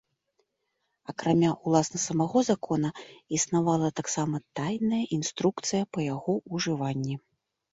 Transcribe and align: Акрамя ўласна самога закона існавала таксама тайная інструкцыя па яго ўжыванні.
Акрамя 1.11 1.49
ўласна 1.67 1.99
самога 2.05 2.39
закона 2.49 2.89
існавала 3.41 3.93
таксама 4.01 4.41
тайная 4.61 5.03
інструкцыя 5.19 5.83
па 5.95 5.99
яго 6.07 6.33
ўжыванні. 6.57 7.15